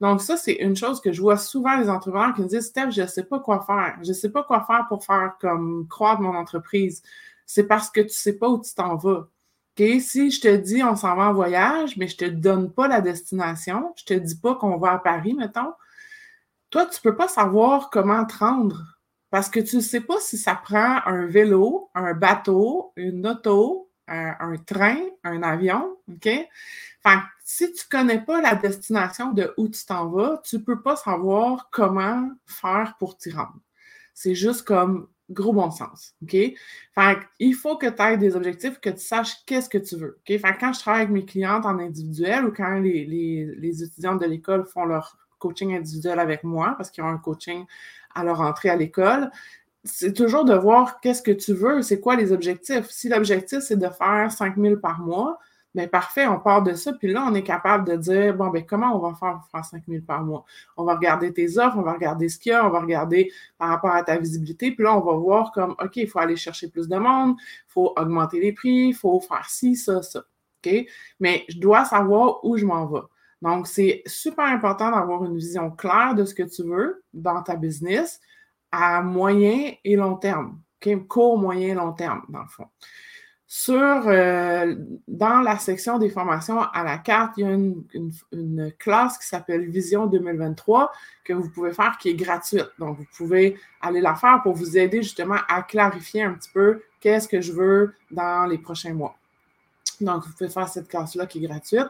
Donc, 0.00 0.20
ça, 0.20 0.36
c'est 0.36 0.52
une 0.52 0.76
chose 0.76 1.00
que 1.00 1.12
je 1.12 1.20
vois 1.20 1.36
souvent 1.36 1.76
les 1.76 1.88
entrepreneurs 1.88 2.34
qui 2.34 2.42
me 2.42 2.46
disent 2.46 2.66
Steph, 2.66 2.90
je 2.90 3.02
ne 3.02 3.06
sais 3.06 3.24
pas 3.24 3.40
quoi 3.40 3.60
faire. 3.66 3.98
Je 4.02 4.08
ne 4.08 4.14
sais 4.14 4.30
pas 4.30 4.42
quoi 4.42 4.64
faire 4.66 4.86
pour 4.88 5.04
faire 5.04 5.36
comme 5.40 5.86
croître 5.88 6.20
mon 6.20 6.34
entreprise. 6.34 7.02
C'est 7.46 7.64
parce 7.64 7.90
que 7.90 8.00
tu 8.00 8.06
ne 8.06 8.10
sais 8.10 8.34
pas 8.34 8.48
où 8.48 8.60
tu 8.60 8.74
t'en 8.74 8.96
vas. 8.96 9.28
Si 10.00 10.30
je 10.30 10.40
te 10.40 10.56
dis 10.56 10.82
on 10.82 10.94
s'en 10.94 11.16
va 11.16 11.30
en 11.30 11.32
voyage, 11.32 11.96
mais 11.96 12.06
je 12.06 12.16
te 12.16 12.24
donne 12.26 12.72
pas 12.72 12.86
la 12.86 13.00
destination, 13.00 13.94
je 13.96 14.04
te 14.04 14.14
dis 14.14 14.36
pas 14.36 14.54
qu'on 14.54 14.76
va 14.76 14.92
à 14.92 14.98
Paris, 14.98 15.34
mettons, 15.34 15.72
toi, 16.70 16.86
tu 16.86 17.00
peux 17.00 17.16
pas 17.16 17.28
savoir 17.28 17.90
comment 17.90 18.24
te 18.24 18.36
rendre 18.36 18.84
parce 19.30 19.48
que 19.48 19.60
tu 19.60 19.76
ne 19.76 19.80
sais 19.80 20.00
pas 20.00 20.20
si 20.20 20.36
ça 20.36 20.54
prend 20.54 21.00
un 21.06 21.26
vélo, 21.26 21.90
un 21.94 22.14
bateau, 22.14 22.92
une 22.96 23.26
auto, 23.26 23.90
un, 24.06 24.56
train, 24.66 24.98
un 25.24 25.42
avion, 25.42 25.96
OK? 26.10 26.28
Si 27.44 27.72
tu 27.72 27.88
connais 27.88 28.20
pas 28.20 28.40
la 28.40 28.54
destination 28.54 29.32
de 29.32 29.54
où 29.56 29.68
tu 29.68 29.84
t'en 29.86 30.08
vas, 30.08 30.40
tu 30.44 30.60
peux 30.62 30.82
pas 30.82 30.96
savoir 30.96 31.68
comment 31.70 32.28
faire 32.44 32.96
pour 32.98 33.16
t'y 33.16 33.30
rendre. 33.30 33.60
C'est 34.14 34.34
juste 34.34 34.62
comme 34.62 35.08
gros 35.30 35.52
bon 35.52 35.70
sens, 35.70 36.14
OK? 36.22 36.32
Fait 36.32 37.18
il 37.38 37.54
faut 37.54 37.76
que 37.76 37.86
tu 37.86 38.02
aies 38.02 38.18
des 38.18 38.36
objectifs, 38.36 38.80
que 38.80 38.90
tu 38.90 39.00
saches 39.00 39.44
qu'est-ce 39.46 39.68
que 39.68 39.78
tu 39.78 39.96
veux, 39.96 40.18
OK? 40.18 40.38
Fait 40.38 40.56
quand 40.58 40.72
je 40.72 40.80
travaille 40.80 41.02
avec 41.02 41.12
mes 41.12 41.24
clientes 41.24 41.64
en 41.64 41.78
individuel 41.78 42.44
ou 42.44 42.52
quand 42.52 42.78
les, 42.80 43.04
les, 43.06 43.82
étudiants 43.82 44.16
de 44.16 44.26
l'école 44.26 44.66
font 44.66 44.84
leur 44.84 45.16
coaching 45.38 45.74
individuel 45.74 46.18
avec 46.18 46.44
moi 46.44 46.74
parce 46.76 46.90
qu'ils 46.90 47.04
ont 47.04 47.08
un 47.08 47.18
coaching 47.18 47.64
à 48.14 48.24
leur 48.24 48.40
entrée 48.40 48.68
à 48.70 48.76
l'école. 48.76 49.30
C'est 49.84 50.12
toujours 50.12 50.44
de 50.44 50.54
voir 50.54 51.00
qu'est-ce 51.00 51.22
que 51.22 51.30
tu 51.30 51.54
veux, 51.54 51.80
c'est 51.80 52.00
quoi 52.00 52.16
les 52.16 52.32
objectifs? 52.32 52.90
Si 52.90 53.08
l'objectif, 53.08 53.60
c'est 53.60 53.78
de 53.78 53.88
faire 53.88 54.30
5 54.30 54.56
000 54.58 54.76
par 54.76 55.00
mois, 55.00 55.38
bien 55.74 55.88
parfait, 55.88 56.26
on 56.26 56.40
part 56.40 56.62
de 56.62 56.74
ça. 56.74 56.92
Puis 56.92 57.12
là, 57.12 57.24
on 57.28 57.34
est 57.34 57.42
capable 57.42 57.86
de 57.88 57.96
dire, 57.96 58.34
bon, 58.34 58.48
ben 58.48 58.64
comment 58.64 58.94
on 58.96 58.98
va 58.98 59.14
faire 59.14 59.38
pour 59.40 59.48
faire 59.50 59.64
5 59.64 59.82
000 59.86 60.02
par 60.04 60.22
mois? 60.22 60.44
On 60.76 60.84
va 60.84 60.94
regarder 60.94 61.32
tes 61.32 61.58
offres, 61.58 61.76
on 61.76 61.82
va 61.82 61.92
regarder 61.92 62.28
ce 62.28 62.38
qu'il 62.38 62.50
y 62.50 62.54
a, 62.54 62.66
on 62.66 62.70
va 62.70 62.80
regarder 62.80 63.32
par 63.58 63.68
rapport 63.68 63.92
à 63.92 64.02
ta 64.02 64.18
visibilité. 64.18 64.72
Puis 64.72 64.84
là, 64.84 64.96
on 64.96 65.00
va 65.00 65.12
voir 65.12 65.52
comme, 65.52 65.74
OK, 65.82 65.96
il 65.96 66.08
faut 66.08 66.18
aller 66.18 66.36
chercher 66.36 66.68
plus 66.68 66.88
de 66.88 66.96
monde, 66.96 67.36
il 67.38 67.72
faut 67.72 67.92
augmenter 67.96 68.40
les 68.40 68.52
prix, 68.52 68.88
il 68.88 68.94
faut 68.94 69.20
faire 69.20 69.48
ci, 69.48 69.76
ça, 69.76 70.02
ça. 70.02 70.24
OK? 70.64 70.86
Mais 71.20 71.44
je 71.48 71.58
dois 71.58 71.84
savoir 71.84 72.44
où 72.44 72.56
je 72.56 72.66
m'en 72.66 72.86
vais. 72.86 73.00
Donc, 73.42 73.66
c'est 73.66 74.02
super 74.06 74.44
important 74.44 74.90
d'avoir 74.90 75.24
une 75.24 75.36
vision 75.36 75.70
claire 75.70 76.14
de 76.14 76.24
ce 76.24 76.34
que 76.34 76.42
tu 76.42 76.62
veux 76.62 77.02
dans 77.14 77.42
ta 77.42 77.56
business 77.56 78.20
à 78.70 79.02
moyen 79.02 79.72
et 79.84 79.96
long 79.96 80.16
terme. 80.16 80.60
Court, 81.08 81.38
moyen, 81.38 81.74
long 81.74 81.92
terme, 81.92 82.22
dans 82.28 82.40
le 82.40 82.48
fond. 82.48 82.66
Sur, 83.52 84.06
euh, 84.06 84.76
dans 85.08 85.40
la 85.40 85.58
section 85.58 85.98
des 85.98 86.08
formations 86.08 86.62
à 86.62 86.84
la 86.84 86.98
carte, 86.98 87.32
il 87.36 87.44
y 87.44 87.48
a 87.48 87.50
une, 87.50 87.82
une 88.30 88.72
classe 88.78 89.18
qui 89.18 89.26
s'appelle 89.26 89.68
Vision 89.68 90.06
2023 90.06 90.92
que 91.24 91.32
vous 91.32 91.50
pouvez 91.50 91.72
faire 91.72 91.98
qui 91.98 92.10
est 92.10 92.14
gratuite. 92.14 92.68
Donc, 92.78 92.98
vous 92.98 93.06
pouvez 93.16 93.58
aller 93.80 94.00
la 94.00 94.14
faire 94.14 94.40
pour 94.44 94.54
vous 94.54 94.78
aider 94.78 95.02
justement 95.02 95.38
à 95.48 95.62
clarifier 95.62 96.22
un 96.22 96.34
petit 96.34 96.50
peu 96.54 96.80
qu'est-ce 97.00 97.26
que 97.26 97.40
je 97.40 97.50
veux 97.50 97.92
dans 98.12 98.46
les 98.46 98.56
prochains 98.56 98.94
mois. 98.94 99.16
Donc, 100.00 100.24
vous 100.24 100.32
pouvez 100.32 100.48
faire 100.48 100.68
cette 100.68 100.86
classe-là 100.86 101.26
qui 101.26 101.44
est 101.44 101.48
gratuite. 101.48 101.88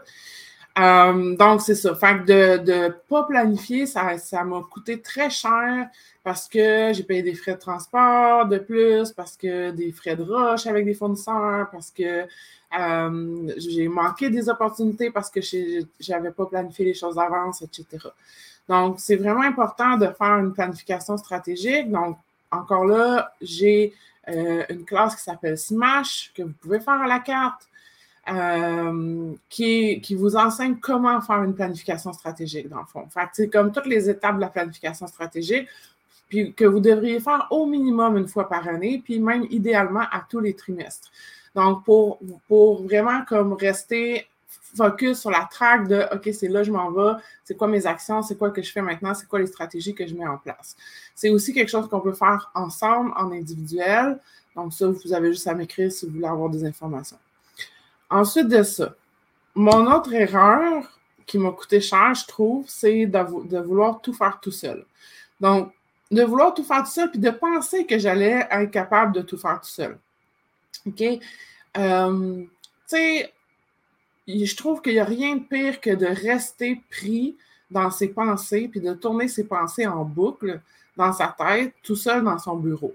Euh, 0.79 1.37
donc, 1.37 1.61
c'est 1.63 1.75
ça. 1.75 1.95
Fait 1.95 2.19
que 2.19 2.57
de 2.59 2.71
ne 2.71 2.89
pas 2.89 3.25
planifier, 3.25 3.87
ça, 3.87 4.17
ça 4.19 4.45
m'a 4.45 4.61
coûté 4.71 5.01
très 5.01 5.31
cher 5.31 5.89
parce 6.23 6.49
que 6.49 6.93
j'ai 6.93 7.03
payé 7.03 7.23
des 7.23 7.35
frais 7.35 7.55
de 7.55 7.59
transport 7.59 8.47
de 8.47 8.59
plus, 8.59 9.11
parce 9.13 9.37
que 9.37 9.71
des 9.71 9.91
frais 9.93 10.17
de 10.17 10.23
rush 10.23 10.67
avec 10.67 10.85
des 10.85 10.95
fournisseurs, 10.95 11.69
parce 11.71 11.91
que 11.91 12.27
euh, 12.79 13.53
j'ai 13.57 13.89
manqué 13.89 14.31
des 14.31 14.49
opportunités 14.49 15.11
parce 15.11 15.29
que 15.29 15.41
je 15.41 15.85
n'avais 16.09 16.31
pas 16.31 16.47
planifié 16.47 16.85
les 16.85 16.95
choses 16.95 17.17
d'avance, 17.17 17.63
etc. 17.63 18.09
Donc, 18.69 19.01
c'est 19.01 19.17
vraiment 19.17 19.43
important 19.43 19.97
de 19.97 20.07
faire 20.07 20.39
une 20.39 20.53
planification 20.53 21.17
stratégique. 21.17 21.91
Donc, 21.91 22.17
encore 22.53 22.85
là, 22.85 23.33
j'ai 23.41 23.93
euh, 24.29 24.65
une 24.69 24.85
classe 24.85 25.17
qui 25.17 25.23
s'appelle 25.23 25.59
Smash 25.59 26.33
que 26.37 26.43
vous 26.43 26.53
pouvez 26.61 26.79
faire 26.79 27.01
à 27.01 27.09
la 27.09 27.19
carte. 27.19 27.67
Euh, 28.29 29.33
qui, 29.49 30.15
vous 30.15 30.37
enseigne 30.37 30.77
comment 30.77 31.21
faire 31.21 31.43
une 31.43 31.55
planification 31.55 32.13
stratégique, 32.13 32.69
dans 32.69 32.81
le 32.81 32.87
fond. 32.87 33.09
C'est 33.33 33.49
comme 33.49 33.73
toutes 33.73 33.87
les 33.87 34.11
étapes 34.11 34.37
de 34.37 34.41
la 34.41 34.49
planification 34.49 35.07
stratégique, 35.07 35.67
puis 36.29 36.53
que 36.53 36.65
vous 36.65 36.81
devriez 36.81 37.19
faire 37.19 37.49
au 37.51 37.67
minimum 37.67 38.17
une 38.19 38.29
fois 38.29 38.49
par 38.49 38.69
année, 38.69 39.01
puis 39.03 39.19
même 39.19 39.47
idéalement 39.51 40.05
à 40.13 40.25
tous 40.29 40.39
les 40.39 40.55
trimestres. 40.55 41.11
Donc, 41.57 41.85
pour, 41.85 42.21
pour 42.47 42.85
vraiment 42.85 43.25
comme 43.25 43.55
rester 43.55 44.27
focus 44.49 45.19
sur 45.19 45.31
la 45.31 45.49
traque 45.51 45.89
de 45.89 46.05
OK, 46.15 46.31
c'est 46.33 46.47
là 46.47 46.63
je 46.63 46.71
m'en 46.71 46.93
vais, 46.93 47.19
c'est 47.43 47.57
quoi 47.57 47.67
mes 47.67 47.87
actions, 47.87 48.23
c'est 48.23 48.39
quoi 48.39 48.51
que 48.51 48.63
je 48.63 48.71
fais 48.71 48.83
maintenant, 48.83 49.15
c'est 49.15 49.27
quoi 49.27 49.41
les 49.41 49.47
stratégies 49.47 49.95
que 49.95 50.07
je 50.07 50.15
mets 50.15 50.27
en 50.27 50.39
place. 50.39 50.77
C'est 51.17 51.31
aussi 51.31 51.53
quelque 51.53 51.71
chose 51.71 51.89
qu'on 51.89 52.01
peut 52.01 52.13
faire 52.13 52.53
ensemble, 52.55 53.13
en 53.17 53.33
individuel. 53.33 54.21
Donc, 54.55 54.73
ça, 54.73 54.87
vous 54.87 55.13
avez 55.13 55.33
juste 55.33 55.49
à 55.49 55.55
m'écrire 55.55 55.91
si 55.91 56.07
vous 56.07 56.13
voulez 56.13 56.27
avoir 56.27 56.51
des 56.51 56.65
informations. 56.65 57.17
Ensuite 58.11 58.49
de 58.49 58.63
ça, 58.63 58.95
mon 59.55 59.91
autre 59.93 60.13
erreur 60.13 60.85
qui 61.27 61.39
m'a 61.39 61.53
coûté 61.53 61.81
cher, 61.81 62.13
je 62.15 62.27
trouve, 62.27 62.65
c'est 62.69 63.07
de, 63.07 63.59
vouloir 63.59 64.01
tout 64.01 64.13
faire 64.13 64.41
tout 64.41 64.51
seul. 64.51 64.85
Donc, 65.41 65.73
de 66.11 66.23
vouloir 66.25 66.53
tout 66.55 66.65
faire 66.65 66.83
tout 66.83 66.91
seul, 66.91 67.11
puis 67.11 67.21
de 67.21 67.31
penser 67.31 67.87
que 67.87 67.99
j'allais 67.99 68.47
être 68.51 68.71
capable 68.71 69.13
de 69.13 69.23
tout 69.23 69.39
faire 69.39 69.61
tout 69.61 69.69
seul. 69.69 69.99
OK? 70.87 71.03
Euh, 71.77 72.43
tu 72.43 72.97
sais, 72.97 73.33
je 74.27 74.57
trouve 74.57 74.83
qu'il 74.83 74.95
n'y 74.95 74.99
a 74.99 75.05
rien 75.05 75.37
de 75.37 75.43
pire 75.45 75.81
que 75.81 75.91
de 75.91 76.07
rester 76.07 76.83
pris 76.91 77.37
dans 77.71 77.91
ses 77.91 78.09
pensées, 78.09 78.67
puis 78.69 78.81
de 78.81 78.93
tourner 78.95 79.29
ses 79.29 79.45
pensées 79.45 79.87
en 79.87 80.05
boucle 80.05 80.61
dans 80.97 81.13
sa 81.13 81.35
tête, 81.39 81.75
tout 81.85 81.97
seul 81.97 82.25
dans 82.25 82.39
son 82.39 82.57
bureau. 82.57 82.95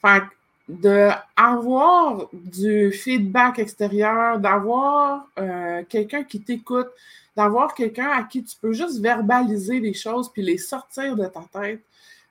Fait 0.00 0.22
d'avoir 0.68 2.28
du 2.32 2.90
feedback 2.92 3.58
extérieur, 3.58 4.38
d'avoir 4.40 5.28
euh, 5.38 5.82
quelqu'un 5.88 6.24
qui 6.24 6.40
t'écoute, 6.40 6.88
d'avoir 7.36 7.74
quelqu'un 7.74 8.08
à 8.08 8.24
qui 8.24 8.42
tu 8.42 8.56
peux 8.60 8.72
juste 8.72 9.00
verbaliser 9.00 9.78
les 9.78 9.94
choses 9.94 10.30
puis 10.32 10.42
les 10.42 10.58
sortir 10.58 11.14
de 11.14 11.26
ta 11.26 11.44
tête, 11.52 11.82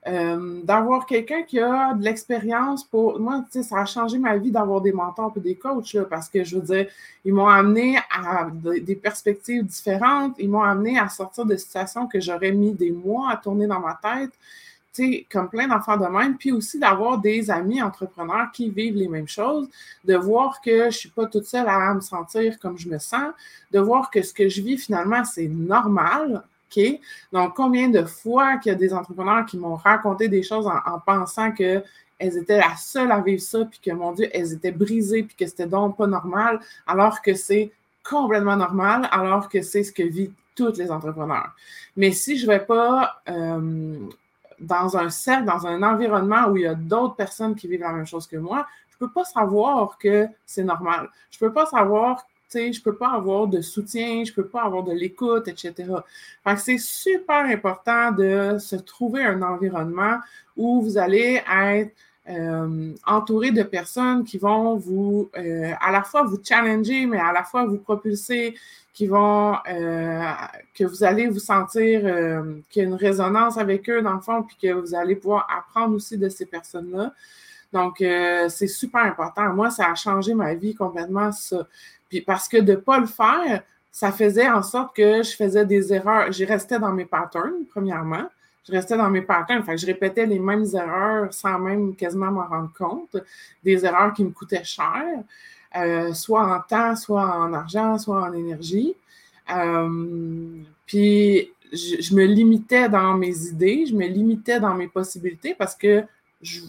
euh, 0.08 0.62
d'avoir 0.64 1.06
quelqu'un 1.06 1.44
qui 1.44 1.60
a 1.60 1.94
de 1.94 2.04
l'expérience 2.04 2.84
pour. 2.84 3.20
Moi, 3.20 3.44
tu 3.52 3.60
sais, 3.60 3.64
ça 3.64 3.80
a 3.80 3.86
changé 3.86 4.20
ma 4.20 4.38
vie 4.38 4.52
d'avoir 4.52 4.82
des 4.82 4.92
mentors 4.92 5.34
et 5.38 5.40
des 5.40 5.56
coachs, 5.56 5.94
là, 5.94 6.04
parce 6.04 6.30
que 6.30 6.44
je 6.44 6.58
veux 6.58 6.62
dire, 6.62 6.88
ils 7.24 7.34
m'ont 7.34 7.48
amené 7.48 7.98
à 8.12 8.50
des 8.52 8.96
perspectives 8.96 9.64
différentes, 9.64 10.36
ils 10.38 10.50
m'ont 10.50 10.62
amené 10.62 11.00
à 11.00 11.10
sortir 11.10 11.46
de 11.46 11.56
situations 11.56 12.06
que 12.06 12.20
j'aurais 12.20 12.52
mis 12.52 12.74
des 12.74 12.92
mois 12.92 13.32
à 13.32 13.38
tourner 13.38 13.66
dans 13.66 13.80
ma 13.80 13.96
tête 13.96 14.32
comme 15.32 15.50
plein 15.50 15.68
d'enfants 15.68 15.98
de 15.98 16.06
même, 16.06 16.38
puis 16.38 16.52
aussi 16.52 16.80
d'avoir 16.80 17.18
des 17.18 17.52
amis 17.52 17.82
entrepreneurs 17.82 18.52
qui 18.54 18.70
vivent 18.70 18.96
les 18.96 19.08
mêmes 19.08 19.28
choses, 19.28 19.68
de 20.04 20.16
voir 20.16 20.62
que 20.62 20.78
je 20.78 20.86
ne 20.86 20.90
suis 20.92 21.10
pas 21.10 21.26
toute 21.26 21.46
seule 21.46 21.68
à 21.68 21.94
me 21.94 22.02
sentir 22.02 22.60
comme 22.60 22.78
je 22.78 22.90
me 22.90 22.98
sens, 22.98 23.34
de 23.72 23.80
voir 23.80 24.10
que 24.10 24.22
ce 24.22 24.34
que 24.34 24.50
je 24.50 24.62
vis 24.62 24.78
finalement, 24.78 25.24
c'est 25.24 25.48
normal. 25.48 26.44
Donc, 27.32 27.56
combien 27.56 27.90
de 27.90 28.04
fois 28.04 28.58
qu'il 28.58 28.72
y 28.72 28.76
a 28.76 28.78
des 28.78 28.94
entrepreneurs 28.94 29.46
qui 29.46 29.58
m'ont 29.58 29.76
raconté 29.76 30.28
des 30.28 30.44
choses 30.44 30.68
en, 30.68 31.00
pensant 31.00 31.52
que 31.52 31.84
elles 32.18 32.38
étaient 32.38 32.58
la 32.58 32.76
seule 32.78 33.12
à 33.12 33.20
vivre 33.20 33.42
ça, 33.42 33.66
puis 33.66 33.80
que, 33.84 33.92
mon 33.92 34.14
Dieu, 34.14 34.30
elles 34.34 34.54
étaient 34.54 34.72
brisées, 34.72 35.24
puis 35.24 35.36
que 35.36 35.46
c'était 35.46 35.68
donc 35.68 35.98
pas 35.98 36.08
normal, 36.08 36.60
alors 36.88 37.22
que 37.22 37.34
c'est 37.34 37.72
complètement 38.04 38.56
normal, 38.56 39.10
alors 39.12 39.50
que 39.50 39.62
c'est 39.62 39.84
ce 39.84 39.92
que 39.92 40.04
vivent 40.04 40.32
tous 40.56 40.78
les 40.78 40.92
entrepreneurs. 40.92 41.52
Mais 41.98 42.12
si 42.12 42.38
je 42.38 42.46
ne 42.46 42.52
vais 42.52 42.66
pas 42.66 43.22
euh, 43.28 44.00
dans 44.60 44.98
un 44.98 45.10
cercle, 45.10 45.46
dans 45.46 45.68
un 45.68 45.84
environnement 45.84 46.48
où 46.48 46.58
il 46.58 46.64
y 46.64 46.68
a 46.68 46.76
d'autres 46.76 47.16
personnes 47.16 47.56
qui 47.56 47.68
vivent 47.68 47.82
la 47.82 47.92
même 47.92 48.06
chose 48.06 48.28
que 48.28 48.38
moi, 48.38 48.68
je 48.90 48.96
ne 48.96 49.08
peux 49.08 49.14
pas 49.14 49.26
savoir 49.26 49.98
que 49.98 50.28
c'est 50.46 50.64
normal. 50.64 51.10
Je 51.32 51.38
ne 51.44 51.48
peux 51.48 51.54
pas 51.54 51.66
savoir, 51.66 52.26
tu 52.50 52.60
sais, 52.60 52.74
je 52.74 52.80
ne 52.80 52.84
peux 52.84 52.96
pas 52.96 53.12
avoir 53.12 53.48
de 53.48 53.62
soutien, 53.62 54.24
je 54.24 54.32
ne 54.32 54.36
peux 54.36 54.48
pas 54.48 54.64
avoir 54.64 54.84
de 54.84 54.94
l'écoute, 54.94 55.48
etc. 55.48 55.74
Fait 56.44 56.58
c'est 56.58 56.78
super 56.78 57.46
important 57.46 58.12
de 58.12 58.58
se 58.60 58.76
trouver 58.76 59.24
un 59.24 59.42
environnement 59.42 60.20
où 60.56 60.82
vous 60.82 60.98
allez 60.98 61.42
être 61.52 61.94
euh, 62.28 62.94
entouré 63.06 63.52
de 63.52 63.62
personnes 63.62 64.24
qui 64.24 64.40
vont 64.40 64.78
vous, 64.78 65.30
euh, 65.38 65.74
à 65.80 65.92
la 65.92 66.02
fois 66.02 66.24
vous 66.24 66.40
challenger, 66.44 67.06
mais 67.06 67.20
à 67.20 67.32
la 67.32 67.44
fois 67.44 67.66
vous 67.66 67.78
propulser, 67.78 68.56
qui 68.94 69.06
vont, 69.06 69.56
euh, 69.70 70.32
que 70.74 70.86
vous 70.86 71.04
allez 71.04 71.28
vous 71.28 71.40
sentir 71.40 72.02
qu'il 72.70 72.82
y 72.82 72.86
a 72.86 72.88
une 72.88 72.96
résonance 72.96 73.58
avec 73.58 73.88
eux 73.90 74.02
dans 74.02 74.14
le 74.14 74.22
fond, 74.22 74.42
puis 74.42 74.58
que 74.60 74.74
vous 74.74 74.96
allez 74.96 75.16
pouvoir 75.16 75.48
apprendre 75.56 75.96
aussi 75.96 76.18
de 76.18 76.30
ces 76.30 76.46
personnes-là. 76.46 77.14
Donc, 77.74 77.98
c'est 78.00 78.68
super 78.68 79.04
important. 79.04 79.54
Moi, 79.54 79.70
ça 79.70 79.92
a 79.92 79.96
changé 79.96 80.34
ma 80.34 80.54
vie 80.54 80.74
complètement, 80.74 81.32
ça. 81.34 81.68
Puis 82.08 82.22
parce 82.22 82.48
que 82.48 82.58
de 82.58 82.72
ne 82.72 82.78
pas 82.78 83.00
le 83.00 83.06
faire, 83.06 83.62
ça 83.92 84.14
faisait 84.14 84.50
en 84.50 84.64
sorte 84.64 84.96
que 84.96 85.24
je 85.24 85.36
faisais 85.36 85.66
des 85.66 85.94
erreurs. 85.94 86.32
J'y 86.32 86.46
restais 86.46 86.80
dans 86.80 86.94
mes 86.94 87.06
patterns, 87.06 87.66
premièrement 87.70 88.30
je 88.68 88.72
restais 88.72 88.98
dans 88.98 89.10
mes 89.10 89.22
patterns. 89.22 89.64
Fait 89.64 89.78
je 89.78 89.86
répétais 89.86 90.26
les 90.26 90.40
mêmes 90.40 90.66
erreurs 90.74 91.34
sans 91.34 91.60
même 91.60 91.96
quasiment 91.96 92.32
m'en 92.32 92.48
rendre 92.48 92.72
compte. 92.78 93.18
Des 93.64 93.86
erreurs 93.86 94.14
qui 94.14 94.24
me 94.24 94.32
coûtaient 94.32 94.64
cher, 94.64 95.04
euh, 95.76 96.14
soit 96.14 96.44
en 96.44 96.62
temps, 96.62 96.96
soit 96.96 97.38
en 97.38 97.54
argent, 97.54 97.98
soit 97.98 98.22
en 98.24 98.34
énergie. 98.34 98.96
Euh, 99.54 100.62
puis 100.86 101.52
je, 101.72 102.16
me 102.16 102.26
limitais 102.26 102.90
dans 102.90 103.14
mes 103.14 103.48
idées, 103.48 103.86
je 103.86 103.94
me 103.94 104.08
limitais 104.08 104.60
dans 104.60 104.74
mes 104.74 104.88
possibilités 104.88 105.54
parce 105.54 105.76
que 105.76 106.04
je, 106.42 106.62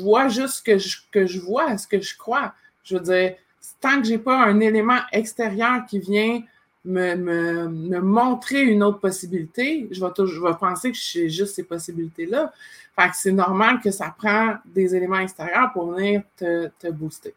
vois 0.00 0.28
juste 0.28 0.54
ce 0.54 0.62
que 0.62 0.78
je, 0.78 0.98
que 1.12 1.26
je 1.26 1.40
vois, 1.40 1.78
ce 1.78 1.86
que 1.86 2.00
je 2.00 2.16
crois. 2.16 2.54
Je 2.82 2.96
veux 2.96 3.02
dire, 3.02 3.34
tant 3.80 4.00
que 4.00 4.06
je 4.06 4.12
n'ai 4.12 4.18
pas 4.18 4.44
un 4.44 4.58
élément 4.60 4.98
extérieur 5.12 5.84
qui 5.86 6.00
vient 6.00 6.42
me, 6.86 8.00
montrer 8.00 8.62
une 8.62 8.82
autre 8.82 9.00
possibilité, 9.00 9.88
je 9.90 10.00
vais, 10.00 10.10
je 10.16 10.40
vais 10.40 10.54
penser 10.58 10.92
que 10.92 10.98
j'ai 10.98 11.28
juste 11.28 11.54
ces 11.54 11.64
possibilités-là. 11.64 12.52
Fait 12.98 13.08
que 13.10 13.16
c'est 13.16 13.32
normal 13.32 13.80
que 13.80 13.90
ça 13.90 14.14
prend 14.16 14.54
des 14.64 14.94
éléments 14.94 15.18
extérieurs 15.18 15.72
pour 15.72 15.92
venir 15.92 16.22
te, 16.36 16.90
booster. 16.90 17.34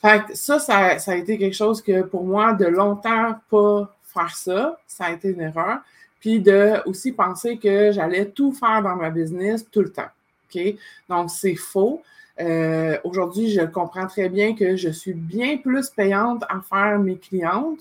Fait 0.00 0.24
que 0.26 0.34
ça, 0.34 0.58
ça, 0.58 0.98
a 1.06 1.14
été 1.14 1.38
quelque 1.38 1.56
chose 1.56 1.80
que 1.80 2.02
pour 2.02 2.24
moi, 2.24 2.52
de 2.52 2.66
longtemps, 2.66 3.36
pas 3.48 3.96
faire 4.02 4.36
ça, 4.36 4.78
ça 4.86 5.06
a 5.06 5.12
été 5.12 5.28
une 5.30 5.40
erreur. 5.40 5.78
Puis 6.20 6.40
de 6.40 6.76
aussi 6.86 7.12
penser 7.12 7.56
que 7.56 7.92
j'allais 7.92 8.26
tout 8.26 8.52
faire 8.52 8.82
dans 8.82 8.96
ma 8.96 9.10
business 9.10 9.64
tout 9.70 9.80
le 9.80 9.90
temps. 9.90 10.10
Donc, 11.08 11.30
c'est 11.30 11.54
faux. 11.54 12.02
Euh, 12.40 12.98
aujourd'hui, 13.04 13.50
je 13.50 13.62
comprends 13.62 14.06
très 14.06 14.28
bien 14.28 14.54
que 14.54 14.76
je 14.76 14.88
suis 14.88 15.14
bien 15.14 15.58
plus 15.58 15.90
payante 15.90 16.44
à 16.48 16.60
faire 16.60 16.98
mes 16.98 17.16
clientes 17.16 17.80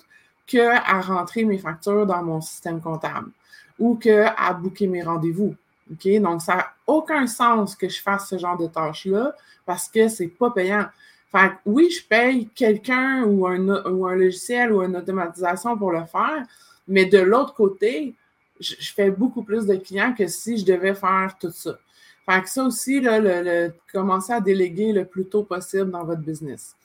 à 0.57 1.01
rentrer 1.01 1.45
mes 1.45 1.57
factures 1.57 2.05
dans 2.05 2.23
mon 2.23 2.41
système 2.41 2.81
comptable 2.81 3.31
ou 3.79 3.95
qu'à 3.95 4.53
booker 4.53 4.87
mes 4.87 5.01
rendez-vous. 5.01 5.55
Donc, 5.89 6.41
ça 6.41 6.55
n'a 6.55 6.73
aucun 6.87 7.27
sens 7.27 7.75
que 7.75 7.89
je 7.89 8.01
fasse 8.01 8.29
ce 8.29 8.37
genre 8.37 8.57
de 8.57 8.67
tâches-là 8.67 9.35
parce 9.65 9.89
que 9.89 10.07
ce 10.07 10.23
n'est 10.23 10.29
pas 10.29 10.51
payant. 10.51 10.85
Fait 11.31 11.51
oui, 11.65 11.89
je 11.89 12.05
paye 12.05 12.47
quelqu'un 12.53 13.23
ou 13.23 13.47
un, 13.47 14.15
logiciel 14.15 14.71
ou 14.71 14.81
une 14.83 14.95
automatisation 14.95 15.77
pour 15.77 15.91
le 15.91 16.05
faire, 16.05 16.45
mais 16.87 17.05
de 17.05 17.19
l'autre 17.19 17.53
côté, 17.53 18.15
je, 18.59 18.75
fais 18.93 19.09
beaucoup 19.09 19.43
plus 19.43 19.65
de 19.65 19.75
clients 19.75 20.13
que 20.13 20.27
si 20.27 20.57
je 20.57 20.65
devais 20.65 20.93
faire 20.93 21.35
tout 21.39 21.51
ça. 21.51 21.77
Fait 22.25 22.41
que 22.41 22.49
ça 22.49 22.63
aussi, 22.63 22.99
le, 23.01 23.71
commencer 23.91 24.33
à 24.33 24.41
déléguer 24.41 24.93
le 24.93 25.05
plus 25.05 25.25
tôt 25.25 25.43
possible 25.43 25.89
dans 25.89 26.03
votre 26.03 26.21
business 26.21 26.75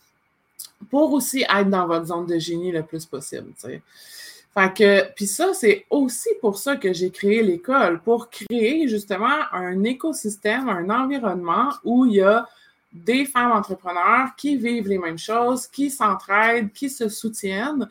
pour 0.91 1.13
aussi 1.13 1.43
être 1.43 1.71
dans 1.71 1.87
votre 1.87 2.07
zone 2.07 2.27
de 2.27 2.39
génie 2.39 2.73
le 2.73 2.83
plus 2.83 3.05
possible. 3.07 3.53
Fait 4.55 4.73
que, 4.75 5.13
puis 5.15 5.27
ça, 5.27 5.53
c'est 5.53 5.85
aussi 5.91 6.31
pour 6.41 6.57
ça 6.57 6.77
que 6.77 6.93
j'ai 6.93 7.11
créé 7.11 7.43
l'école, 7.43 8.01
pour 8.01 8.31
créer 8.31 8.89
justement 8.89 9.37
un 9.53 9.85
écosystème, 9.85 10.69
un 10.69 10.89
environnement 10.89 11.71
où 11.85 12.07
il 12.07 12.15
y 12.15 12.23
a 12.23 12.47
des 12.93 13.27
femmes 13.27 13.53
entrepreneurs 13.53 14.35
qui 14.37 14.57
vivent 14.57 14.89
les 14.89 14.99
mêmes 14.99 15.19
choses, 15.19 15.67
qui 15.67 15.91
s'entraident, 15.91 16.73
qui 16.73 16.89
se 16.89 17.09
soutiennent, 17.11 17.87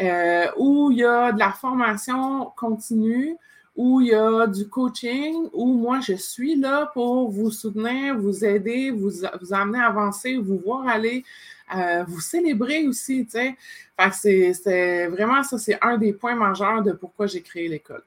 euh, 0.00 0.46
où 0.56 0.90
il 0.90 0.98
y 0.98 1.04
a 1.04 1.32
de 1.32 1.38
la 1.38 1.52
formation 1.52 2.50
continue, 2.56 3.36
où 3.78 4.00
il 4.00 4.08
y 4.08 4.14
a 4.14 4.48
du 4.48 4.68
coaching, 4.68 5.48
où 5.52 5.72
moi 5.72 6.00
je 6.00 6.14
suis 6.14 6.56
là 6.56 6.90
pour 6.92 7.30
vous 7.30 7.52
soutenir, 7.52 8.18
vous 8.18 8.44
aider, 8.44 8.90
vous, 8.90 9.24
amener 9.52 9.78
à 9.78 9.86
avancer, 9.86 10.36
vous 10.36 10.58
voir 10.58 10.88
aller, 10.88 11.24
euh, 11.76 12.02
vous 12.08 12.20
célébrer 12.20 12.88
aussi. 12.88 13.24
Fait 13.24 13.56
que 13.96 14.52
c'est 14.52 15.06
vraiment 15.06 15.44
ça, 15.44 15.58
c'est 15.58 15.78
un 15.80 15.96
des 15.96 16.12
points 16.12 16.34
majeurs 16.34 16.82
de 16.82 16.90
pourquoi 16.90 17.28
j'ai 17.28 17.40
créé 17.40 17.68
l'école. 17.68 18.02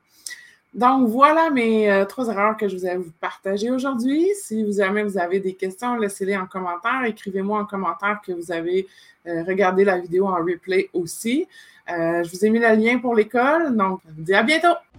Donc, 0.74 1.08
voilà 1.08 1.50
mes 1.50 1.90
euh, 1.90 2.04
trois 2.04 2.28
erreurs 2.28 2.58
que 2.58 2.68
je 2.68 2.76
vous 2.76 2.86
ai 2.86 2.98
vous 2.98 3.12
partager 3.22 3.72
aujourd'hui. 3.72 4.28
Si 4.42 4.66
vous 4.66 4.82
avez 4.82 5.40
des 5.40 5.54
questions, 5.54 5.96
laissez-les 5.96 6.36
en 6.36 6.48
commentaire. 6.48 7.06
Écrivez-moi 7.06 7.62
en 7.62 7.66
commentaire 7.66 8.20
que 8.26 8.34
vous 8.34 8.52
avez 8.52 8.88
euh, 9.26 9.44
regardé 9.44 9.86
la 9.86 9.98
vidéo 9.98 10.28
en 10.28 10.36
replay 10.36 10.90
aussi. 10.92 11.48
je 11.88 12.30
vous 12.30 12.46
ai 12.46 12.50
mis 12.50 12.60
le 12.60 12.76
lien 12.76 13.00
pour 13.00 13.16
l'école. 13.16 13.74
Donc, 13.74 14.02
je 14.06 14.14
vous 14.16 14.22
dis 14.24 14.34
à 14.34 14.44
bientôt! 14.44 14.91